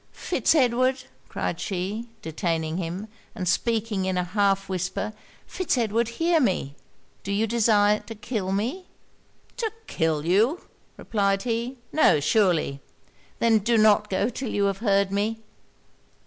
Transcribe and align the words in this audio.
'Fitz 0.13 0.55
Edward,' 0.55 1.03
cried 1.29 1.59
she, 1.59 2.09
detaining 2.23 2.77
him, 2.77 3.07
and 3.35 3.47
speaking 3.47 4.05
in 4.05 4.17
an 4.17 4.25
half 4.25 4.67
whisper 4.67 5.13
'Fitz 5.45 5.77
Edward, 5.77 6.07
hear 6.07 6.39
me! 6.39 6.73
Do 7.21 7.31
you 7.31 7.45
design 7.45 8.01
to 8.07 8.15
kill 8.15 8.51
me?' 8.51 8.87
'To 9.57 9.71
kill 9.85 10.25
you?' 10.25 10.61
replied 10.97 11.43
he. 11.43 11.77
'No 11.93 12.19
surely.' 12.19 12.81
'Then 13.37 13.59
do 13.59 13.77
not 13.77 14.09
go 14.09 14.27
till 14.29 14.49
you 14.49 14.63
have 14.63 14.79
heard 14.79 15.11
me.' 15.11 15.39